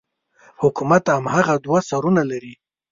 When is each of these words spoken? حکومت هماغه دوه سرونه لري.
حکومت 0.61 1.03
هماغه 1.15 1.55
دوه 1.65 1.79
سرونه 1.89 2.23
لري. 2.31 2.53